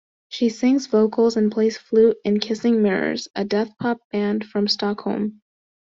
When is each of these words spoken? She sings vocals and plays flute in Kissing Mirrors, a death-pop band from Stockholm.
She 0.29 0.49
sings 0.49 0.87
vocals 0.87 1.37
and 1.37 1.51
plays 1.51 1.77
flute 1.77 2.17
in 2.25 2.39
Kissing 2.39 2.81
Mirrors, 2.81 3.27
a 3.35 3.45
death-pop 3.45 3.99
band 4.11 4.47
from 4.47 4.67
Stockholm. 4.67 5.41